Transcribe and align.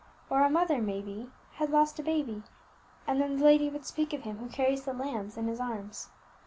Or 0.31 0.41
a 0.41 0.49
mother, 0.49 0.81
may 0.81 0.99
be, 0.99 1.29
had 1.57 1.69
lost 1.69 1.99
a 1.99 2.01
baby; 2.03 2.41
and 3.05 3.21
then 3.21 3.37
the 3.37 3.45
lady 3.45 3.69
would 3.69 3.85
speak 3.85 4.13
of 4.13 4.23
Him 4.23 4.39
who 4.39 4.47
carries 4.49 4.83
the 4.83 4.93
lambs 4.95 5.37
in 5.37 5.45
His 5.47 5.59
arms. 5.59 6.09